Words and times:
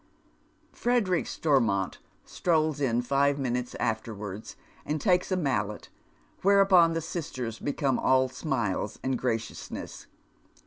Frederick 0.73 1.27
Stormont 1.27 1.99
strolls 2.25 2.81
in 2.81 3.03
five 3.03 3.37
minutes 3.37 3.75
afterwards 3.75 4.55
and 4.83 4.99
takes 4.99 5.31
a 5.31 5.37
mallet, 5.37 5.89
whereupon 6.41 6.93
the 6.93 7.01
sisters 7.01 7.59
become 7.59 7.99
all 7.99 8.27
smiles 8.27 8.97
and 9.03 9.15
graciouS' 9.21 9.69
ness. 9.69 10.07